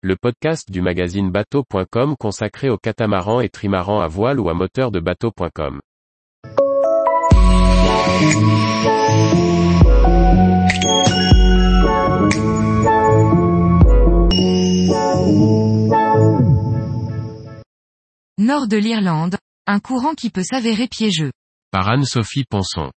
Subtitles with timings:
[0.00, 4.92] le podcast du magazine bateau.com consacré aux catamarans et trimarans à voile ou à moteur
[4.92, 5.80] de bateau.com.
[18.38, 19.36] Nord de l'Irlande,
[19.66, 21.32] un courant qui peut s'avérer piégeux.
[21.72, 22.92] Par Anne-Sophie Ponson.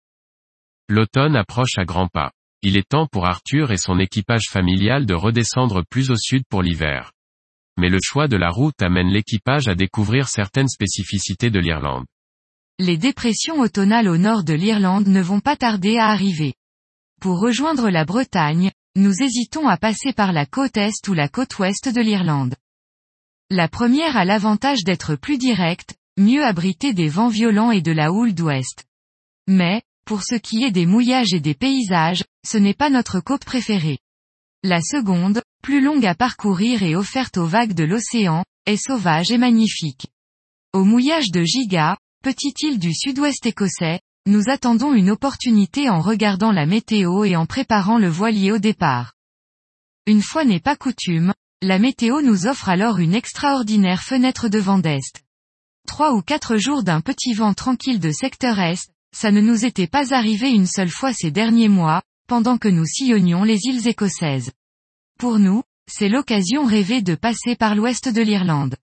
[0.89, 2.31] L'automne approche à grands pas.
[2.61, 6.61] Il est temps pour Arthur et son équipage familial de redescendre plus au sud pour
[6.61, 7.13] l'hiver.
[7.77, 12.05] Mais le choix de la route amène l'équipage à découvrir certaines spécificités de l'Irlande.
[12.77, 16.53] Les dépressions automnales au nord de l'Irlande ne vont pas tarder à arriver.
[17.21, 21.57] Pour rejoindre la Bretagne, nous hésitons à passer par la côte est ou la côte
[21.59, 22.55] ouest de l'Irlande.
[23.49, 28.11] La première a l'avantage d'être plus directe, mieux abritée des vents violents et de la
[28.11, 28.85] houle d'ouest.
[29.47, 33.45] Mais, pour ce qui est des mouillages et des paysages, ce n'est pas notre côte
[33.45, 33.99] préférée.
[34.63, 39.37] La seconde, plus longue à parcourir et offerte aux vagues de l'océan, est sauvage et
[39.37, 40.07] magnifique.
[40.73, 46.51] Au mouillage de Giga, petite île du sud-ouest écossais, nous attendons une opportunité en regardant
[46.51, 49.13] la météo et en préparant le voilier au départ.
[50.07, 54.79] Une fois n'est pas coutume, la météo nous offre alors une extraordinaire fenêtre de vent
[54.79, 55.23] d'est.
[55.85, 59.87] Trois ou quatre jours d'un petit vent tranquille de secteur est, ça ne nous était
[59.87, 64.51] pas arrivé une seule fois ces derniers mois, pendant que nous sillonnions les îles écossaises.
[65.17, 68.75] Pour nous, c'est l'occasion rêvée de passer par l'ouest de l'Irlande.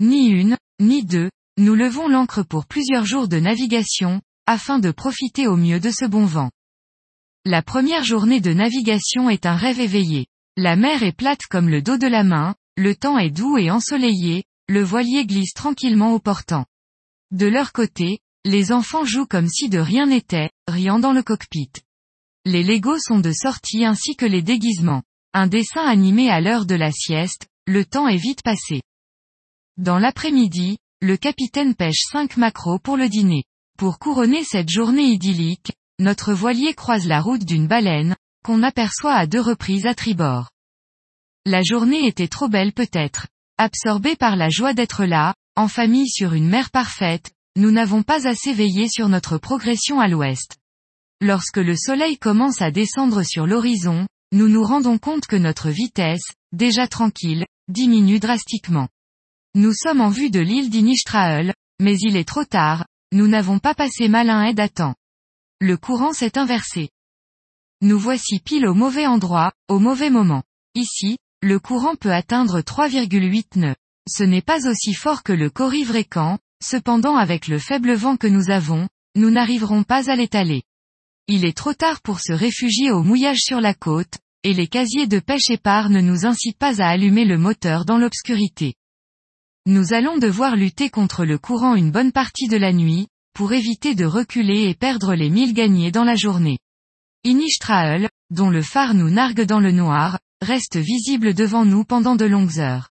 [0.00, 5.46] Ni une, ni deux, nous levons l'ancre pour plusieurs jours de navigation, afin de profiter
[5.46, 6.50] au mieux de ce bon vent.
[7.44, 10.26] La première journée de navigation est un rêve éveillé.
[10.56, 13.70] La mer est plate comme le dos de la main, le temps est doux et
[13.70, 16.66] ensoleillé, le voilier glisse tranquillement au portant.
[17.30, 21.72] De leur côté, les enfants jouent comme si de rien n'était, riant dans le cockpit.
[22.44, 25.02] Les Legos sont de sortie ainsi que les déguisements.
[25.34, 28.82] Un dessin animé à l'heure de la sieste, le temps est vite passé.
[29.76, 33.42] Dans l'après-midi, le capitaine pêche 5 macros pour le dîner.
[33.78, 38.14] Pour couronner cette journée idyllique, notre voilier croise la route d'une baleine,
[38.44, 40.50] qu'on aperçoit à deux reprises à tribord.
[41.46, 43.26] La journée était trop belle peut-être.
[43.58, 48.28] Absorbé par la joie d'être là, en famille sur une mer parfaite, nous n'avons pas
[48.28, 50.58] assez veillé sur notre progression à l'ouest.
[51.22, 56.34] Lorsque le soleil commence à descendre sur l'horizon, nous nous rendons compte que notre vitesse,
[56.52, 58.88] déjà tranquille, diminue drastiquement.
[59.54, 63.74] Nous sommes en vue de l'île d'Inistrael, mais il est trop tard, nous n'avons pas
[63.74, 64.94] passé malin aide à.
[65.58, 66.90] Le courant s'est inversé.
[67.80, 70.42] Nous voici pile au mauvais endroit, au mauvais moment.
[70.74, 73.76] Ici, le courant peut atteindre 3,8 nœuds.
[74.08, 78.50] Ce n'est pas aussi fort que le Corrivrécan, cependant avec le faible vent que nous
[78.50, 80.62] avons, nous n'arriverons pas à l'étaler.
[81.28, 85.06] Il est trop tard pour se réfugier au mouillage sur la côte, et les casiers
[85.06, 88.74] de pêche épars ne nous incitent pas à allumer le moteur dans l'obscurité.
[89.66, 93.94] Nous allons devoir lutter contre le courant une bonne partie de la nuit, pour éviter
[93.96, 96.58] de reculer et perdre les milles gagnés dans la journée.
[97.24, 102.24] Inishtrael, dont le phare nous nargue dans le noir, reste visible devant nous pendant de
[102.24, 102.90] longues heures.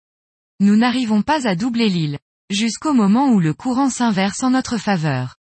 [0.61, 2.19] Nous n'arrivons pas à doubler l'île,
[2.53, 5.37] jusqu'au moment où le courant s'inverse en notre faveur.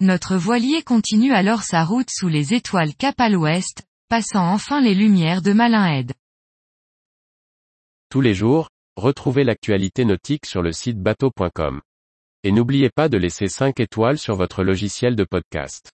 [0.00, 4.94] Notre voilier continue alors sa route sous les étoiles cap à l'ouest, passant enfin les
[4.94, 6.12] lumières de Malin Head.
[8.08, 11.80] Tous les jours, retrouvez l'actualité nautique sur le site bateau.com.
[12.44, 15.92] Et n'oubliez pas de laisser 5 étoiles sur votre logiciel de podcast.